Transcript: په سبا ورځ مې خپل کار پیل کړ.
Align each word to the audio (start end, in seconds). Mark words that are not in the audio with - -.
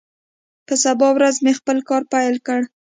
په 0.67 0.73
سبا 0.83 1.07
ورځ 1.13 1.35
مې 1.43 1.53
خپل 1.59 1.77
کار 1.89 2.03
پیل 2.13 2.35
کړ. 2.47 2.61